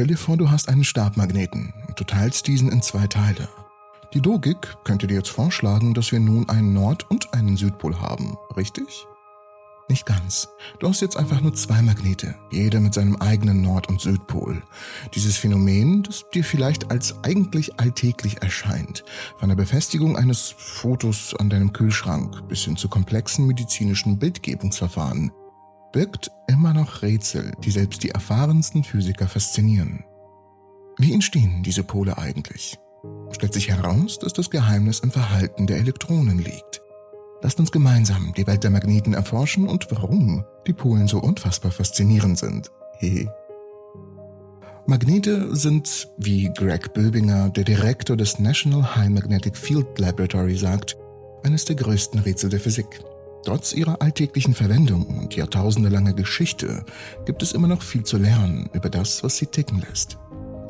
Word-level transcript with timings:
Stell 0.00 0.06
dir 0.06 0.16
vor, 0.16 0.38
du 0.38 0.50
hast 0.50 0.70
einen 0.70 0.82
Stabmagneten 0.82 1.74
und 1.86 2.00
du 2.00 2.04
teilst 2.04 2.46
diesen 2.46 2.72
in 2.72 2.80
zwei 2.80 3.06
Teile. 3.06 3.50
Die 4.14 4.20
Logik 4.20 4.78
könnte 4.82 5.06
dir 5.06 5.16
jetzt 5.16 5.28
vorschlagen, 5.28 5.92
dass 5.92 6.10
wir 6.10 6.20
nun 6.20 6.48
einen 6.48 6.72
Nord- 6.72 7.10
und 7.10 7.34
einen 7.34 7.58
Südpol 7.58 8.00
haben, 8.00 8.38
richtig? 8.56 9.06
Nicht 9.90 10.06
ganz. 10.06 10.48
Du 10.78 10.88
hast 10.88 11.02
jetzt 11.02 11.18
einfach 11.18 11.42
nur 11.42 11.52
zwei 11.52 11.82
Magnete, 11.82 12.34
jeder 12.50 12.80
mit 12.80 12.94
seinem 12.94 13.16
eigenen 13.16 13.60
Nord- 13.60 13.90
und 13.90 14.00
Südpol. 14.00 14.62
Dieses 15.14 15.36
Phänomen, 15.36 16.02
das 16.04 16.24
dir 16.32 16.44
vielleicht 16.44 16.90
als 16.90 17.22
eigentlich 17.22 17.78
alltäglich 17.78 18.40
erscheint, 18.40 19.04
von 19.36 19.50
der 19.50 19.56
Befestigung 19.56 20.16
eines 20.16 20.54
Fotos 20.56 21.34
an 21.38 21.50
deinem 21.50 21.74
Kühlschrank 21.74 22.48
bis 22.48 22.64
hin 22.64 22.78
zu 22.78 22.88
komplexen 22.88 23.46
medizinischen 23.46 24.18
Bildgebungsverfahren, 24.18 25.30
birgt 25.92 26.30
immer 26.48 26.72
noch 26.72 27.02
Rätsel, 27.02 27.52
die 27.64 27.70
selbst 27.70 28.02
die 28.02 28.10
erfahrensten 28.10 28.84
Physiker 28.84 29.28
faszinieren. 29.28 30.04
Wie 30.98 31.12
entstehen 31.12 31.62
diese 31.62 31.82
Pole 31.82 32.18
eigentlich? 32.18 32.78
Stellt 33.32 33.54
sich 33.54 33.70
heraus, 33.70 34.18
dass 34.18 34.32
das 34.32 34.50
Geheimnis 34.50 35.00
im 35.00 35.10
Verhalten 35.10 35.66
der 35.66 35.78
Elektronen 35.78 36.38
liegt. 36.38 36.82
Lasst 37.42 37.58
uns 37.58 37.72
gemeinsam 37.72 38.34
die 38.36 38.46
Welt 38.46 38.64
der 38.64 38.70
Magneten 38.70 39.14
erforschen 39.14 39.66
und 39.66 39.86
warum 39.90 40.44
die 40.66 40.74
Polen 40.74 41.08
so 41.08 41.18
unfassbar 41.20 41.72
faszinierend 41.72 42.38
sind. 42.38 42.70
Hehe. 42.98 43.32
Magnete 44.86 45.54
sind, 45.54 46.08
wie 46.18 46.52
Greg 46.52 46.92
Böbinger, 46.92 47.48
der 47.50 47.64
Direktor 47.64 48.16
des 48.16 48.38
National 48.38 48.96
High 48.96 49.10
Magnetic 49.10 49.56
Field 49.56 49.98
Laboratory, 49.98 50.56
sagt, 50.56 50.96
eines 51.42 51.64
der 51.64 51.76
größten 51.76 52.20
Rätsel 52.20 52.50
der 52.50 52.60
Physik. 52.60 53.00
Trotz 53.44 53.72
ihrer 53.72 54.02
alltäglichen 54.02 54.54
Verwendung 54.54 55.06
und 55.06 55.34
jahrtausendelanger 55.34 56.12
Geschichte 56.12 56.84
gibt 57.24 57.42
es 57.42 57.52
immer 57.52 57.68
noch 57.68 57.82
viel 57.82 58.02
zu 58.02 58.18
lernen 58.18 58.68
über 58.74 58.90
das, 58.90 59.22
was 59.22 59.36
sie 59.36 59.46
ticken 59.46 59.80
lässt. 59.88 60.18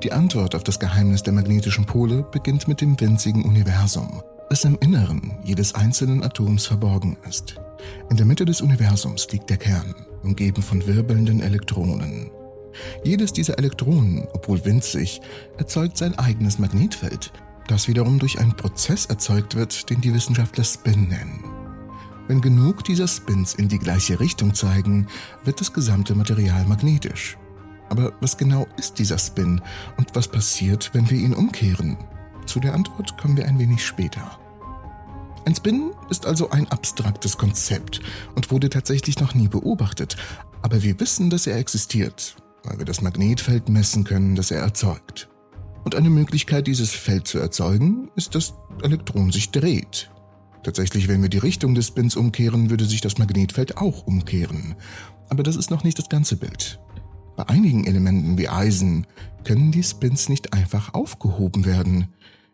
Die 0.04 0.12
Antwort 0.12 0.54
auf 0.54 0.64
das 0.64 0.78
Geheimnis 0.78 1.22
der 1.22 1.32
magnetischen 1.32 1.84
Pole 1.84 2.24
beginnt 2.30 2.68
mit 2.68 2.80
dem 2.80 2.98
winzigen 3.00 3.44
Universum, 3.44 4.22
das 4.48 4.64
im 4.64 4.78
Inneren 4.80 5.38
jedes 5.44 5.74
einzelnen 5.74 6.22
Atoms 6.22 6.66
verborgen 6.66 7.16
ist. 7.28 7.56
In 8.08 8.16
der 8.16 8.26
Mitte 8.26 8.44
des 8.44 8.60
Universums 8.60 9.26
liegt 9.30 9.50
der 9.50 9.56
Kern, 9.56 9.94
umgeben 10.22 10.62
von 10.62 10.86
wirbelnden 10.86 11.40
Elektronen. 11.40 12.30
Jedes 13.04 13.32
dieser 13.32 13.58
Elektronen, 13.58 14.26
obwohl 14.32 14.64
winzig, 14.64 15.20
erzeugt 15.58 15.98
sein 15.98 16.18
eigenes 16.18 16.58
Magnetfeld, 16.58 17.32
das 17.66 17.88
wiederum 17.88 18.18
durch 18.18 18.38
einen 18.38 18.56
Prozess 18.56 19.06
erzeugt 19.06 19.54
wird, 19.54 19.90
den 19.90 20.00
die 20.00 20.14
Wissenschaftler 20.14 20.64
Spin 20.64 21.08
nennen. 21.08 21.59
Wenn 22.30 22.40
genug 22.40 22.84
dieser 22.84 23.08
Spins 23.08 23.54
in 23.54 23.66
die 23.66 23.80
gleiche 23.80 24.20
Richtung 24.20 24.54
zeigen, 24.54 25.08
wird 25.42 25.60
das 25.60 25.72
gesamte 25.72 26.14
Material 26.14 26.64
magnetisch. 26.64 27.36
Aber 27.88 28.12
was 28.20 28.36
genau 28.36 28.68
ist 28.76 29.00
dieser 29.00 29.18
Spin 29.18 29.60
und 29.96 30.14
was 30.14 30.28
passiert, 30.28 30.90
wenn 30.92 31.10
wir 31.10 31.18
ihn 31.18 31.34
umkehren? 31.34 31.96
Zu 32.46 32.60
der 32.60 32.74
Antwort 32.74 33.18
kommen 33.18 33.36
wir 33.36 33.48
ein 33.48 33.58
wenig 33.58 33.84
später. 33.84 34.38
Ein 35.44 35.56
Spin 35.56 35.90
ist 36.08 36.24
also 36.24 36.50
ein 36.50 36.70
abstraktes 36.70 37.36
Konzept 37.36 38.00
und 38.36 38.52
wurde 38.52 38.70
tatsächlich 38.70 39.18
noch 39.18 39.34
nie 39.34 39.48
beobachtet, 39.48 40.16
aber 40.62 40.84
wir 40.84 41.00
wissen, 41.00 41.30
dass 41.30 41.48
er 41.48 41.56
existiert, 41.56 42.36
weil 42.62 42.78
wir 42.78 42.84
das 42.84 43.02
Magnetfeld 43.02 43.68
messen 43.68 44.04
können, 44.04 44.36
das 44.36 44.52
er 44.52 44.60
erzeugt. 44.60 45.28
Und 45.82 45.96
eine 45.96 46.10
Möglichkeit, 46.10 46.68
dieses 46.68 46.92
Feld 46.92 47.26
zu 47.26 47.40
erzeugen, 47.40 48.08
ist, 48.14 48.36
dass 48.36 48.54
Elektron 48.84 49.32
sich 49.32 49.50
dreht. 49.50 50.12
Tatsächlich, 50.62 51.08
wenn 51.08 51.22
wir 51.22 51.30
die 51.30 51.38
Richtung 51.38 51.74
des 51.74 51.86
Spins 51.86 52.16
umkehren, 52.16 52.70
würde 52.70 52.84
sich 52.84 53.00
das 53.00 53.18
Magnetfeld 53.18 53.78
auch 53.78 54.06
umkehren. 54.06 54.74
Aber 55.28 55.42
das 55.42 55.56
ist 55.56 55.70
noch 55.70 55.84
nicht 55.84 55.98
das 55.98 56.08
ganze 56.08 56.36
Bild. 56.36 56.78
Bei 57.36 57.48
einigen 57.48 57.86
Elementen 57.86 58.36
wie 58.36 58.48
Eisen 58.48 59.06
können 59.44 59.72
die 59.72 59.82
Spins 59.82 60.28
nicht 60.28 60.52
einfach 60.52 60.92
aufgehoben 60.92 61.64
werden. 61.64 62.08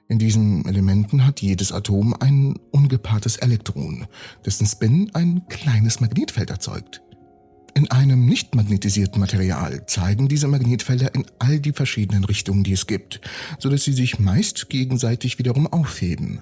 In 0.09 0.21
diesen 0.21 0.65
Elementen 0.67 1.27
hat 1.27 1.43
jedes 1.43 1.73
Atom 1.73 2.15
ein 2.21 2.55
ungepaartes 2.71 3.39
Elektron, 3.39 4.07
dessen 4.45 4.67
Spin 4.67 5.11
ein 5.15 5.43
kleines 5.49 6.01
Magnetfeld 6.01 6.51
erzeugt. 6.51 7.03
In 7.75 7.91
einem 7.91 8.25
nicht 8.25 8.55
magnetisierten 8.55 9.21
Material 9.21 9.85
zeigen 9.87 10.29
diese 10.29 10.47
Magnetfelder 10.47 11.15
in 11.15 11.27
all 11.41 11.59
die 11.59 11.73
verschiedenen 11.73 12.25
Richtungen, 12.25 12.63
die 12.63 12.73
es 12.73 12.87
gibt, 12.87 13.21
so 13.59 13.69
dass 13.69 13.83
sie 13.83 13.93
sich 13.93 14.21
meist 14.21 14.71
gegenseitig 14.71 15.39
wiederum 15.39 15.67
aufheben. 15.67 16.41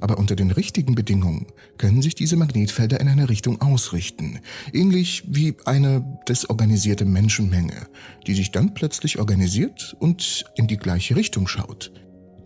Aber 0.00 0.18
unter 0.18 0.36
den 0.36 0.50
richtigen 0.50 0.94
Bedingungen 0.94 1.46
können 1.78 2.02
sich 2.02 2.14
diese 2.14 2.36
Magnetfelder 2.36 3.00
in 3.00 3.08
eine 3.08 3.28
Richtung 3.28 3.60
ausrichten, 3.60 4.40
ähnlich 4.72 5.24
wie 5.26 5.54
eine 5.64 6.18
desorganisierte 6.28 7.04
Menschenmenge, 7.04 7.86
die 8.26 8.34
sich 8.34 8.50
dann 8.50 8.74
plötzlich 8.74 9.18
organisiert 9.18 9.96
und 10.00 10.44
in 10.56 10.66
die 10.66 10.76
gleiche 10.76 11.16
Richtung 11.16 11.46
schaut. 11.46 11.92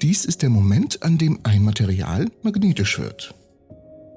Dies 0.02 0.24
ist 0.24 0.42
der 0.42 0.50
Moment, 0.50 1.02
an 1.02 1.18
dem 1.18 1.40
ein 1.42 1.62
Material 1.62 2.26
magnetisch 2.42 2.98
wird. 2.98 3.34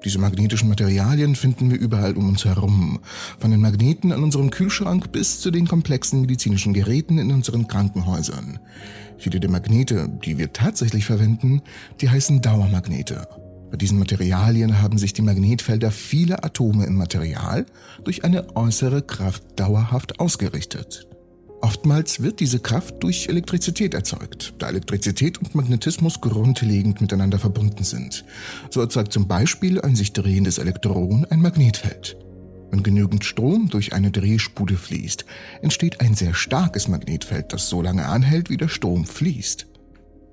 Diese 0.04 0.18
magnetischen 0.18 0.68
Materialien 0.68 1.36
finden 1.36 1.70
wir 1.70 1.78
überall 1.78 2.16
um 2.16 2.28
uns 2.28 2.44
herum, 2.44 2.98
von 3.38 3.50
den 3.52 3.60
Magneten 3.60 4.10
an 4.10 4.22
unserem 4.22 4.50
Kühlschrank 4.50 5.12
bis 5.12 5.40
zu 5.40 5.50
den 5.50 5.68
komplexen 5.68 6.22
medizinischen 6.22 6.74
Geräten 6.74 7.18
in 7.18 7.30
unseren 7.30 7.68
Krankenhäusern. 7.68 8.58
Viele 9.18 9.38
der 9.38 9.50
Magnete, 9.50 10.08
die 10.24 10.38
wir 10.38 10.52
tatsächlich 10.52 11.04
verwenden, 11.04 11.62
die 12.00 12.10
heißen 12.10 12.42
Dauermagnete. 12.42 13.28
Bei 13.70 13.76
diesen 13.76 13.98
Materialien 13.98 14.82
haben 14.82 14.98
sich 14.98 15.12
die 15.12 15.22
Magnetfelder 15.22 15.92
vieler 15.92 16.44
Atome 16.44 16.84
im 16.84 16.96
Material 16.96 17.64
durch 18.04 18.24
eine 18.24 18.56
äußere 18.56 19.02
Kraft 19.02 19.44
dauerhaft 19.56 20.18
ausgerichtet. 20.18 21.06
Oftmals 21.62 22.20
wird 22.20 22.40
diese 22.40 22.58
Kraft 22.58 23.02
durch 23.04 23.28
Elektrizität 23.28 23.94
erzeugt, 23.94 24.52
da 24.58 24.68
Elektrizität 24.68 25.38
und 25.38 25.54
Magnetismus 25.54 26.20
grundlegend 26.20 27.00
miteinander 27.00 27.38
verbunden 27.38 27.84
sind. 27.84 28.24
So 28.68 28.80
erzeugt 28.80 29.12
zum 29.12 29.28
Beispiel 29.28 29.80
ein 29.80 29.94
sich 29.94 30.12
drehendes 30.12 30.58
Elektron 30.58 31.24
ein 31.30 31.40
Magnetfeld. 31.40 32.16
Wenn 32.72 32.82
genügend 32.82 33.24
Strom 33.24 33.68
durch 33.68 33.92
eine 33.92 34.10
Drehspule 34.10 34.76
fließt, 34.76 35.24
entsteht 35.62 36.00
ein 36.00 36.14
sehr 36.14 36.34
starkes 36.34 36.88
Magnetfeld, 36.88 37.52
das 37.52 37.68
so 37.68 37.80
lange 37.80 38.06
anhält, 38.06 38.50
wie 38.50 38.56
der 38.56 38.68
Strom 38.68 39.04
fließt. 39.04 39.68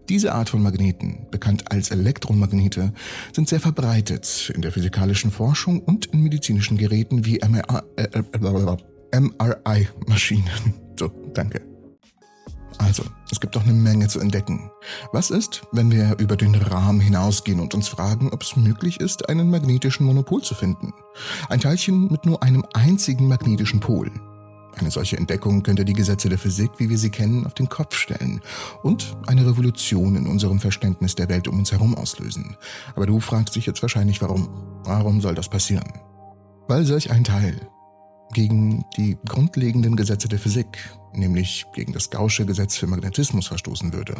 Diese 0.09 0.33
Art 0.33 0.49
von 0.49 0.63
Magneten, 0.63 1.27
bekannt 1.29 1.71
als 1.71 1.91
Elektromagnete, 1.91 2.91
sind 3.35 3.47
sehr 3.47 3.59
verbreitet 3.59 4.51
in 4.55 4.63
der 4.63 4.71
physikalischen 4.71 5.29
Forschung 5.29 5.81
und 5.81 6.07
in 6.07 6.23
medizinischen 6.23 6.77
Geräten 6.77 7.23
wie 7.23 7.39
MRI-Maschinen. 9.11 10.88
So, 10.99 11.09
danke. 11.33 11.61
Also, 12.77 13.03
es 13.31 13.39
gibt 13.39 13.55
doch 13.55 13.63
eine 13.63 13.73
Menge 13.73 14.09
zu 14.09 14.19
entdecken. 14.19 14.69
Was 15.13 15.31
ist, 15.31 15.61
wenn 15.71 15.91
wir 15.91 16.17
über 16.19 16.35
den 16.35 16.55
Rahmen 16.55 16.99
hinausgehen 16.99 17.61
und 17.61 17.73
uns 17.73 17.87
fragen, 17.87 18.31
ob 18.31 18.43
es 18.43 18.57
möglich 18.57 18.99
ist, 18.99 19.29
einen 19.29 19.49
magnetischen 19.49 20.05
Monopol 20.05 20.41
zu 20.41 20.55
finden? 20.55 20.93
Ein 21.47 21.61
Teilchen 21.61 22.11
mit 22.11 22.25
nur 22.25 22.43
einem 22.43 22.65
einzigen 22.73 23.29
magnetischen 23.29 23.79
Pol. 23.79 24.11
Eine 24.75 24.91
solche 24.91 25.17
Entdeckung 25.17 25.63
könnte 25.63 25.85
die 25.85 25.93
Gesetze 25.93 26.27
der 26.27 26.37
Physik, 26.37 26.71
wie 26.77 26.89
wir 26.89 26.97
sie 26.97 27.09
kennen, 27.09 27.45
auf 27.45 27.53
den 27.53 27.69
Kopf 27.69 27.95
stellen 27.95 28.41
und 28.83 29.15
eine 29.27 29.45
Revolution 29.45 30.17
in 30.17 30.27
unserem 30.27 30.59
Verständnis 30.59 31.15
der 31.15 31.29
Welt 31.29 31.47
um 31.47 31.59
uns 31.59 31.71
herum 31.71 31.95
auslösen. 31.95 32.57
Aber 32.95 33.05
du 33.05 33.19
fragst 33.21 33.55
dich 33.55 33.65
jetzt 33.65 33.81
wahrscheinlich, 33.81 34.21
warum? 34.21 34.49
Warum 34.83 35.21
soll 35.21 35.35
das 35.35 35.49
passieren? 35.49 35.91
Weil 36.67 36.85
solch 36.85 37.11
ein 37.11 37.23
Teil 37.23 37.69
gegen 38.33 38.85
die 38.97 39.17
grundlegenden 39.27 39.95
Gesetze 39.95 40.27
der 40.27 40.39
Physik, 40.39 40.77
nämlich 41.13 41.65
gegen 41.73 41.93
das 41.93 42.09
Gaußsche 42.09 42.45
Gesetz 42.45 42.77
für 42.77 42.87
Magnetismus 42.87 43.47
verstoßen 43.47 43.93
würde. 43.93 44.15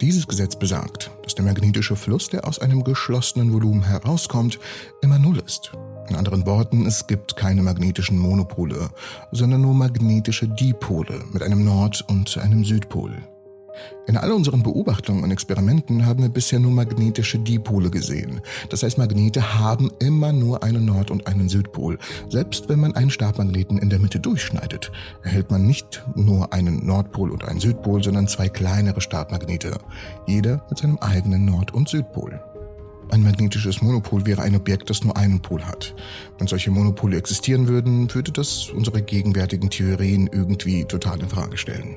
Dieses 0.00 0.26
Gesetz 0.26 0.56
besagt, 0.56 1.10
dass 1.22 1.34
der 1.34 1.44
magnetische 1.44 1.96
Fluss, 1.96 2.28
der 2.28 2.46
aus 2.46 2.58
einem 2.58 2.82
geschlossenen 2.82 3.52
Volumen 3.52 3.84
herauskommt, 3.84 4.58
immer 5.02 5.18
Null 5.18 5.38
ist. 5.38 5.72
In 6.08 6.16
anderen 6.16 6.44
Worten, 6.46 6.84
es 6.84 7.06
gibt 7.06 7.36
keine 7.36 7.62
magnetischen 7.62 8.18
Monopole, 8.18 8.90
sondern 9.32 9.62
nur 9.62 9.74
magnetische 9.74 10.48
Dipole 10.48 11.24
mit 11.32 11.42
einem 11.42 11.64
Nord- 11.64 12.04
und 12.08 12.36
einem 12.38 12.64
Südpol. 12.64 13.16
In 14.06 14.16
all 14.16 14.32
unseren 14.32 14.62
Beobachtungen 14.62 15.24
und 15.24 15.30
Experimenten 15.30 16.04
haben 16.06 16.22
wir 16.22 16.28
bisher 16.28 16.60
nur 16.60 16.72
magnetische 16.72 17.38
Dipole 17.38 17.90
gesehen. 17.90 18.40
Das 18.68 18.82
heißt, 18.82 18.98
Magnete 18.98 19.58
haben 19.58 19.90
immer 19.98 20.32
nur 20.32 20.62
einen 20.62 20.84
Nord- 20.84 21.10
und 21.10 21.26
einen 21.26 21.48
Südpol. 21.48 21.98
Selbst 22.28 22.68
wenn 22.68 22.80
man 22.80 22.94
einen 22.94 23.10
Stabmagneten 23.10 23.78
in 23.78 23.90
der 23.90 23.98
Mitte 23.98 24.20
durchschneidet, 24.20 24.92
erhält 25.22 25.50
man 25.50 25.66
nicht 25.66 26.04
nur 26.14 26.52
einen 26.52 26.86
Nordpol 26.86 27.30
und 27.30 27.44
einen 27.44 27.60
Südpol, 27.60 28.02
sondern 28.02 28.28
zwei 28.28 28.48
kleinere 28.48 29.00
Stabmagnete, 29.00 29.78
jeder 30.26 30.64
mit 30.68 30.78
seinem 30.78 30.98
eigenen 30.98 31.44
Nord- 31.44 31.72
und 31.72 31.88
Südpol. 31.88 32.40
Ein 33.10 33.22
magnetisches 33.22 33.82
Monopol 33.82 34.26
wäre 34.26 34.42
ein 34.42 34.56
Objekt, 34.56 34.90
das 34.90 35.04
nur 35.04 35.16
einen 35.16 35.40
Pol 35.40 35.62
hat. 35.62 35.94
Wenn 36.38 36.46
solche 36.46 36.70
Monopole 36.70 37.16
existieren 37.16 37.68
würden, 37.68 38.12
würde 38.12 38.32
das 38.32 38.70
unsere 38.70 39.02
gegenwärtigen 39.02 39.70
Theorien 39.70 40.28
irgendwie 40.32 40.84
total 40.84 41.20
in 41.20 41.28
Frage 41.28 41.56
stellen. 41.56 41.96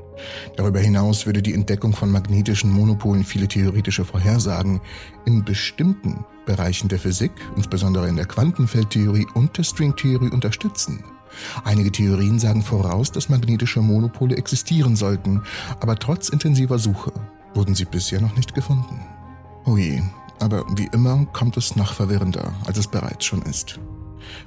Darüber 0.56 0.80
hinaus 0.80 1.26
würde 1.26 1.42
die 1.42 1.54
Entdeckung 1.54 1.94
von 1.94 2.12
magnetischen 2.12 2.72
Monopolen 2.72 3.24
viele 3.24 3.48
theoretische 3.48 4.06
Vorhersagen 4.06 4.82
in 5.26 5.44
bestimmten 5.44 6.26
Bereichen 6.46 6.88
der 6.88 7.00
Physik, 7.00 7.32
insbesondere 7.56 8.08
in 8.08 8.16
der 8.16 8.26
Quantenfeldtheorie 8.26 9.28
und 9.34 9.58
der 9.58 9.64
Stringtheorie 9.64 10.30
unterstützen. 10.30 11.04
Einige 11.64 11.92
Theorien 11.92 12.40
sagen 12.40 12.62
voraus, 12.62 13.12
dass 13.12 13.30
magnetische 13.30 13.82
Monopole 13.82 14.36
existieren 14.36 14.96
sollten, 14.96 15.42
aber 15.80 15.96
trotz 15.96 16.30
intensiver 16.30 16.80
Suche 16.80 17.12
wurden 17.54 17.76
sie 17.76 17.86
bisher 17.86 18.22
noch 18.22 18.36
nicht 18.36 18.54
gefunden. 18.54 19.00
Ui, 19.66 20.02
aber 20.40 20.66
wie 20.76 20.90
immer 20.94 21.26
kommt 21.34 21.58
es 21.58 21.76
noch 21.76 21.94
verwirrender, 21.94 22.54
als 22.66 22.78
es 22.78 22.88
bereits 22.88 23.26
schon 23.26 23.42
ist. 23.44 23.80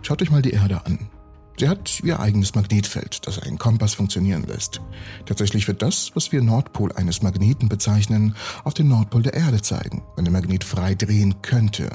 Schaut 0.02 0.22
euch 0.22 0.30
mal 0.30 0.42
die 0.42 0.50
Erde 0.52 0.84
an. 0.86 1.10
Sie 1.58 1.68
hat 1.68 2.00
ihr 2.02 2.18
eigenes 2.20 2.54
Magnetfeld, 2.54 3.26
das 3.26 3.38
einen 3.38 3.58
Kompass 3.58 3.92
funktionieren 3.92 4.44
lässt. 4.44 4.80
Tatsächlich 5.26 5.68
wird 5.68 5.82
das, 5.82 6.12
was 6.14 6.32
wir 6.32 6.40
Nordpol 6.40 6.90
eines 6.92 7.20
Magneten 7.20 7.68
bezeichnen, 7.68 8.34
auf 8.64 8.72
den 8.72 8.88
Nordpol 8.88 9.22
der 9.22 9.34
Erde 9.34 9.60
zeigen, 9.60 10.02
wenn 10.16 10.24
der 10.24 10.32
Magnet 10.32 10.64
frei 10.64 10.94
drehen 10.94 11.42
könnte. 11.42 11.90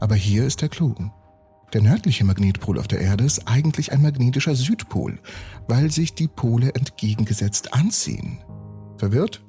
Aber 0.00 0.16
hier 0.16 0.44
ist 0.44 0.62
der 0.62 0.68
Clou. 0.68 0.94
Der 1.72 1.82
nördliche 1.82 2.24
Magnetpol 2.24 2.78
auf 2.78 2.88
der 2.88 3.00
Erde 3.00 3.24
ist 3.24 3.46
eigentlich 3.46 3.92
ein 3.92 4.02
magnetischer 4.02 4.56
Südpol, 4.56 5.20
weil 5.68 5.92
sich 5.92 6.14
die 6.14 6.28
Pole 6.28 6.74
entgegengesetzt 6.74 7.74
anziehen. 7.74 8.38
Verwirrt? 8.96 9.42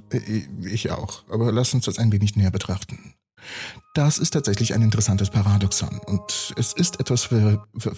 Ich 0.63 0.91
auch, 0.91 1.23
aber 1.29 1.51
lass 1.51 1.73
uns 1.73 1.85
das 1.85 1.97
ein 1.97 2.11
wenig 2.11 2.35
näher 2.35 2.51
betrachten. 2.51 3.15
Das 3.93 4.17
ist 4.17 4.31
tatsächlich 4.31 4.73
ein 4.73 4.81
interessantes 4.81 5.29
Paradoxon 5.29 5.99
und 6.05 6.53
es 6.57 6.73
ist 6.73 6.99
etwas 6.99 7.23
für, 7.23 7.65
für 7.77 7.93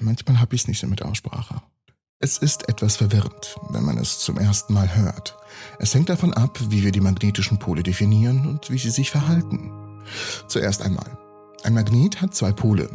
manchmal 0.00 0.40
habe 0.40 0.54
ich 0.54 0.62
es 0.62 0.68
nicht 0.68 0.80
so 0.80 0.86
mit 0.86 1.02
Aussprache. 1.02 1.62
Es 2.22 2.36
ist 2.36 2.68
etwas 2.68 2.96
verwirrend, 2.96 3.56
wenn 3.70 3.84
man 3.84 3.96
es 3.96 4.18
zum 4.18 4.36
ersten 4.36 4.74
Mal 4.74 4.94
hört. 4.94 5.36
Es 5.78 5.94
hängt 5.94 6.10
davon 6.10 6.34
ab, 6.34 6.58
wie 6.68 6.82
wir 6.82 6.92
die 6.92 7.00
magnetischen 7.00 7.58
Pole 7.58 7.82
definieren 7.82 8.46
und 8.46 8.70
wie 8.70 8.78
sie 8.78 8.90
sich 8.90 9.10
verhalten. 9.10 9.72
Zuerst 10.48 10.82
einmal, 10.82 11.18
ein 11.70 11.74
Magnet 11.74 12.20
hat 12.20 12.34
zwei 12.34 12.50
Pole. 12.52 12.88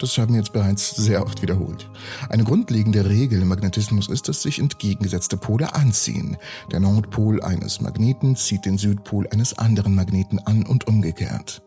Das 0.00 0.18
haben 0.18 0.32
wir 0.32 0.40
jetzt 0.40 0.52
bereits 0.52 0.96
sehr 0.96 1.22
oft 1.22 1.42
wiederholt. 1.42 1.88
Eine 2.28 2.44
grundlegende 2.44 3.08
Regel 3.08 3.40
im 3.40 3.48
Magnetismus 3.48 4.08
ist, 4.08 4.28
dass 4.28 4.42
sich 4.42 4.58
entgegengesetzte 4.58 5.36
Pole 5.36 5.74
anziehen. 5.74 6.36
Der 6.72 6.80
Nordpol 6.80 7.40
eines 7.42 7.80
Magneten 7.80 8.34
zieht 8.34 8.64
den 8.64 8.78
Südpol 8.78 9.28
eines 9.28 9.56
anderen 9.58 9.94
Magneten 9.94 10.40
an 10.40 10.66
und 10.66 10.88
umgekehrt. 10.88 11.62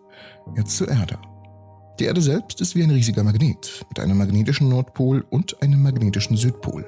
Jetzt 0.57 0.75
zur 0.75 0.89
Erde. 0.89 1.17
Die 1.99 2.05
Erde 2.05 2.21
selbst 2.21 2.59
ist 2.59 2.75
wie 2.75 2.83
ein 2.83 2.91
riesiger 2.91 3.23
Magnet 3.23 3.85
mit 3.87 3.99
einem 3.99 4.17
magnetischen 4.17 4.67
Nordpol 4.67 5.25
und 5.29 5.61
einem 5.61 5.81
magnetischen 5.81 6.35
Südpol. 6.35 6.85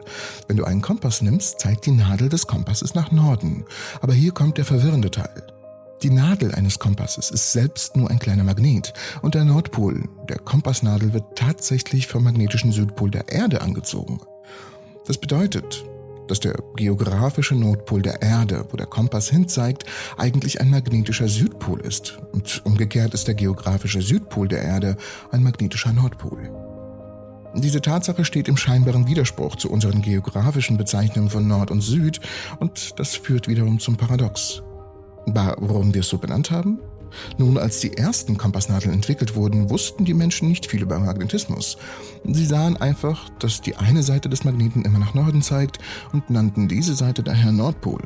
Wenn 0.48 0.58
du 0.58 0.66
einen 0.66 0.82
Kompass 0.82 1.22
nimmst, 1.22 1.60
zeigt 1.62 1.86
die 1.86 1.92
Nadel 1.92 2.28
des 2.28 2.48
Kompasses 2.48 2.94
nach 2.94 3.12
Norden. 3.12 3.64
Aber 4.02 4.14
hier 4.14 4.34
kommt 4.34 4.58
der 4.58 4.66
verwirrende 4.66 5.12
Teil. 5.12 5.61
Die 6.04 6.10
Nadel 6.10 6.56
eines 6.56 6.80
Kompasses 6.80 7.30
ist 7.30 7.52
selbst 7.52 7.96
nur 7.96 8.10
ein 8.10 8.18
kleiner 8.18 8.44
Magnet 8.44 8.92
und 9.22 9.36
der 9.36 9.46
Nordpol 9.46 10.10
der 10.28 10.40
Kompassnadel 10.40 11.14
wird 11.14 11.36
tatsächlich 11.36 12.08
vom 12.08 12.24
magnetischen 12.24 12.72
Südpol 12.72 13.12
der 13.12 13.30
Erde 13.30 13.62
angezogen. 13.62 14.20
Das 15.06 15.20
bedeutet, 15.20 15.86
dass 16.28 16.40
der 16.40 16.56
geografische 16.76 17.54
Nordpol 17.54 18.02
der 18.02 18.20
Erde, 18.24 18.66
wo 18.72 18.78
der 18.78 18.88
Kompass 18.88 19.30
hinzeigt, 19.30 19.86
eigentlich 20.18 20.60
ein 20.60 20.72
magnetischer 20.72 21.28
Südpol 21.28 21.82
ist 21.82 22.18
und 22.32 22.66
umgekehrt 22.66 23.14
ist 23.14 23.28
der 23.28 23.36
geografische 23.36 24.02
Südpol 24.02 24.48
der 24.48 24.64
Erde 24.64 24.98
ein 25.32 25.44
magnetischer 25.44 25.94
Nordpol. 25.94 26.50
Diese 27.54 27.82
Tatsache 27.82 28.26
steht 28.26 28.48
im 28.48 28.58
scheinbaren 28.58 29.08
Widerspruch 29.08 29.56
zu 29.56 29.70
unseren 29.70 30.02
geografischen 30.02 30.78
Bezeichnungen 30.78 31.30
von 31.30 31.48
Nord 31.48 31.70
und 31.70 31.82
Süd 31.82 32.22
und 32.60 32.98
das 32.98 33.16
führt 33.16 33.48
wiederum 33.48 33.80
zum 33.80 33.98
Paradox. 33.98 34.64
Warum 35.26 35.94
wir 35.94 36.02
es 36.02 36.10
so 36.10 36.18
benannt 36.18 36.52
haben? 36.52 36.80
Nun, 37.38 37.58
als 37.58 37.80
die 37.80 37.98
ersten 37.98 38.38
Kompassnadeln 38.38 38.94
entwickelt 38.94 39.36
wurden, 39.36 39.70
wussten 39.70 40.06
die 40.06 40.14
Menschen 40.14 40.48
nicht 40.48 40.66
viel 40.66 40.82
über 40.82 41.00
Magnetismus. 41.00 41.78
Sie 42.24 42.46
sahen 42.46 42.78
einfach, 42.78 43.30
dass 43.40 43.62
die 43.62 43.76
eine 43.76 44.04
Seite 44.04 44.30
des 44.30 44.44
Magneten 44.44 44.86
immer 44.86 45.00
nach 45.00 45.14
Norden 45.14 45.42
zeigt 45.42 45.80
und 46.14 46.30
nannten 46.30 46.68
diese 46.68 46.96
Seite 46.96 47.24
daher 47.24 47.52
Nordpol. 47.52 48.02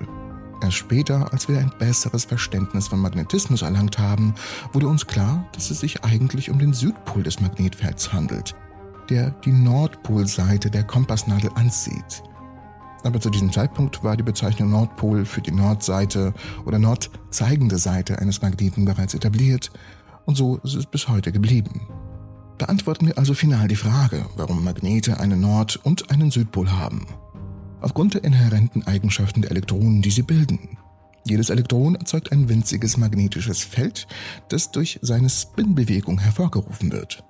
Erst 0.62 0.78
später, 0.78 1.32
als 1.34 1.48
wir 1.50 1.60
ein 1.60 1.72
besseres 1.78 2.26
Verständnis 2.26 2.88
von 2.88 3.00
Magnetismus 3.00 3.62
erlangt 3.62 4.00
haben, 4.00 4.34
wurde 4.74 4.88
uns 4.88 5.06
klar, 5.06 5.46
dass 5.54 5.70
es 5.70 5.82
sich 5.82 6.04
eigentlich 6.04 6.50
um 6.50 6.60
den 6.60 6.74
Südpol 6.74 7.24
des 7.24 7.42
Magnetfelds 7.42 8.14
handelt, 8.14 8.56
der 9.10 9.32
die 9.44 9.52
Nordpolseite 9.52 10.72
der 10.72 10.84
Kompassnadel 10.84 11.52
anzieht 11.56 12.24
aber 13.06 13.22
zu 13.22 13.30
diesem 13.30 13.52
Zeitpunkt 13.52 14.04
war 14.04 14.18
die 14.18 14.24
Bezeichnung 14.24 14.72
Nordpol 14.72 15.26
für 15.26 15.42
die 15.42 15.52
Nordseite 15.52 16.34
oder 16.66 16.80
nordzeigende 16.80 17.78
Seite 17.78 18.20
eines 18.20 18.42
Magneten 18.42 18.86
bereits 18.86 19.14
etabliert 19.14 19.72
und 20.26 20.36
so 20.36 20.58
ist 20.58 20.76
es 20.76 20.86
bis 20.86 21.08
heute 21.08 21.32
geblieben. 21.32 21.88
Beantworten 22.58 23.08
wir 23.08 23.18
also 23.18 23.34
final 23.34 23.68
die 23.68 23.76
Frage, 23.76 24.26
warum 24.38 24.64
Magnete 24.64 25.20
einen 25.20 25.42
Nord- 25.42 25.80
und 25.84 26.10
einen 26.10 26.32
Südpol 26.32 26.72
haben. 26.72 27.06
Aufgrund 27.82 28.14
der 28.14 28.24
inhärenten 28.24 28.88
Eigenschaften 28.88 29.42
der 29.42 29.52
Elektronen, 29.52 30.02
die 30.02 30.12
sie 30.12 30.24
bilden. 30.24 30.78
Jedes 31.26 31.50
Elektron 31.50 31.96
erzeugt 31.96 32.32
ein 32.32 32.50
winziges 32.50 32.98
magnetisches 32.98 33.64
Feld, 33.64 34.08
das 34.50 34.72
durch 34.72 35.00
seine 35.02 35.30
Spinbewegung 35.30 36.20
hervorgerufen 36.20 36.92
wird. 36.92 37.24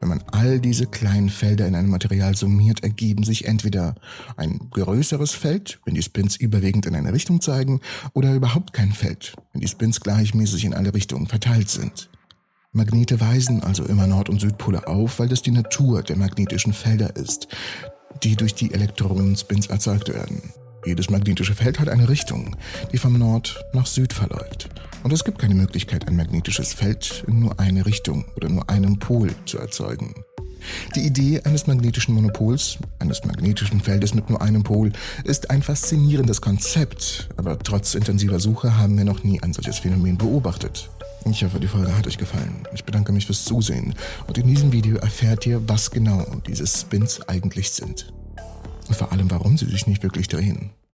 Wenn 0.00 0.10
man 0.10 0.22
all 0.30 0.60
diese 0.60 0.86
kleinen 0.86 1.28
Felder 1.28 1.66
in 1.66 1.74
einem 1.74 1.90
Material 1.90 2.36
summiert, 2.36 2.84
ergeben 2.84 3.24
sich 3.24 3.46
entweder 3.46 3.96
ein 4.36 4.58
größeres 4.70 5.32
Feld, 5.32 5.80
wenn 5.84 5.94
die 5.94 6.02
Spins 6.02 6.36
überwiegend 6.36 6.86
in 6.86 6.94
eine 6.94 7.12
Richtung 7.12 7.40
zeigen, 7.40 7.80
oder 8.12 8.34
überhaupt 8.34 8.72
kein 8.72 8.92
Feld, 8.92 9.34
wenn 9.52 9.60
die 9.60 9.68
Spins 9.68 10.00
gleichmäßig 10.00 10.64
in 10.64 10.74
alle 10.74 10.94
Richtungen 10.94 11.26
verteilt 11.26 11.68
sind. 11.68 12.10
Magnete 12.72 13.20
weisen 13.20 13.62
also 13.62 13.84
immer 13.84 14.06
Nord- 14.06 14.28
und 14.28 14.40
Südpole 14.40 14.86
auf, 14.86 15.18
weil 15.18 15.28
das 15.28 15.42
die 15.42 15.50
Natur 15.50 16.02
der 16.02 16.16
magnetischen 16.16 16.72
Felder 16.72 17.16
ist, 17.16 17.48
die 18.22 18.36
durch 18.36 18.54
die 18.54 18.72
Elektronenspins 18.72 19.66
erzeugt 19.66 20.12
werden. 20.12 20.52
Jedes 20.84 21.10
magnetische 21.10 21.54
Feld 21.54 21.80
hat 21.80 21.88
eine 21.88 22.08
Richtung, 22.08 22.56
die 22.92 22.98
vom 22.98 23.18
Nord 23.18 23.64
nach 23.72 23.86
Süd 23.86 24.12
verläuft. 24.12 24.68
Und 25.02 25.12
es 25.12 25.24
gibt 25.24 25.38
keine 25.38 25.54
Möglichkeit, 25.54 26.08
ein 26.08 26.16
magnetisches 26.16 26.74
Feld 26.74 27.24
in 27.26 27.40
nur 27.40 27.58
eine 27.60 27.86
Richtung 27.86 28.24
oder 28.36 28.48
nur 28.48 28.68
einen 28.68 28.98
Pol 28.98 29.30
zu 29.46 29.58
erzeugen. 29.58 30.14
Die 30.96 31.06
Idee 31.06 31.40
eines 31.44 31.66
magnetischen 31.66 32.14
Monopols, 32.14 32.78
eines 32.98 33.24
magnetischen 33.24 33.80
Feldes 33.80 34.14
mit 34.14 34.28
nur 34.28 34.42
einem 34.42 34.64
Pol, 34.64 34.92
ist 35.24 35.50
ein 35.50 35.62
faszinierendes 35.62 36.40
Konzept, 36.40 37.28
aber 37.36 37.58
trotz 37.58 37.94
intensiver 37.94 38.40
Suche 38.40 38.76
haben 38.76 38.96
wir 38.96 39.04
noch 39.04 39.22
nie 39.22 39.40
ein 39.42 39.52
solches 39.52 39.78
Phänomen 39.78 40.18
beobachtet. 40.18 40.90
Ich 41.30 41.44
hoffe, 41.44 41.60
die 41.60 41.66
Folge 41.66 41.96
hat 41.96 42.06
euch 42.06 42.18
gefallen. 42.18 42.66
Ich 42.74 42.84
bedanke 42.84 43.12
mich 43.12 43.26
fürs 43.26 43.44
Zusehen 43.44 43.94
und 44.26 44.38
in 44.38 44.46
diesem 44.46 44.72
Video 44.72 44.96
erfährt 44.96 45.46
ihr, 45.46 45.60
was 45.68 45.90
genau 45.90 46.24
diese 46.46 46.66
Spins 46.66 47.20
eigentlich 47.28 47.70
sind. 47.70 48.12
Und 48.88 48.96
vor 48.96 49.12
allem, 49.12 49.30
warum 49.30 49.58
sie 49.58 49.66
sich 49.66 49.86
nicht 49.86 50.02
wirklich 50.02 50.28
drehen. 50.28 50.70